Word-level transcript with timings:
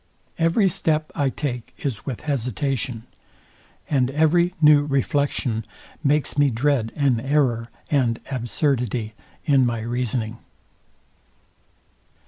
Every 0.39 0.67
step 0.67 1.11
I 1.13 1.29
take 1.29 1.75
is 1.77 2.07
with 2.07 2.21
hesitation, 2.21 3.03
and 3.87 4.09
every 4.09 4.55
new 4.59 4.83
reflection 4.83 5.63
makes 6.03 6.39
me 6.39 6.49
dread 6.49 6.91
an 6.95 7.19
error 7.19 7.69
and 7.91 8.19
absurdity 8.31 9.13
in 9.45 9.63
my 9.63 9.81
reasoning. 9.81 10.39